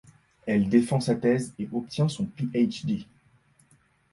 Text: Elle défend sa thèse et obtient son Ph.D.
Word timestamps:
Elle 0.47 0.67
défend 0.67 0.99
sa 0.99 1.13
thèse 1.13 1.53
et 1.59 1.69
obtient 1.71 2.07
son 2.09 2.25
Ph.D. 2.25 3.05